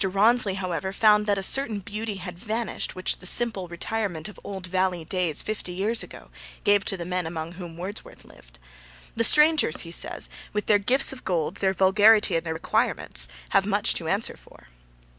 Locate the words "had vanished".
2.15-2.95